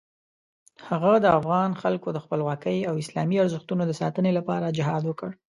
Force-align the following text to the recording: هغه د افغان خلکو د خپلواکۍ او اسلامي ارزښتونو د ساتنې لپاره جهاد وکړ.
هغه 0.87 1.11
د 1.23 1.25
افغان 1.39 1.71
خلکو 1.81 2.07
د 2.13 2.17
خپلواکۍ 2.25 2.77
او 2.89 2.93
اسلامي 3.03 3.37
ارزښتونو 3.43 3.83
د 3.85 3.91
ساتنې 4.01 4.31
لپاره 4.37 4.73
جهاد 4.77 5.03
وکړ. 5.05 5.29